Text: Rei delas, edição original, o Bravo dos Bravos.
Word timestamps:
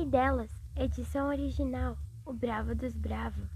Rei 0.00 0.08
delas, 0.08 0.50
edição 0.74 1.28
original, 1.28 1.94
o 2.24 2.32
Bravo 2.32 2.74
dos 2.74 2.96
Bravos. 2.96 3.50